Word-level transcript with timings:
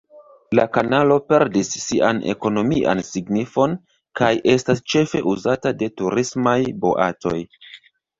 La 0.59 0.63
kanalo 0.75 1.15
perdis 1.33 1.67
sian 1.81 2.21
ekonomian 2.33 3.01
signifon 3.07 3.75
kaj 4.21 4.29
estas 4.55 4.81
ĉefe 4.95 5.21
uzata 5.35 5.73
de 5.83 5.91
turismaj 6.03 6.55
boatoj. 6.87 7.37